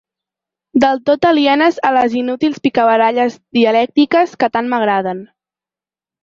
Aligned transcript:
Del 0.83 1.01
tot 1.09 1.27
alienes 1.31 1.77
a 1.89 1.91
les 1.97 2.15
inútils 2.21 2.57
picabaralles 2.69 3.37
dialèctiques 3.59 4.35
que 4.45 4.51
tant 4.57 4.73
m'agraden. 4.73 5.23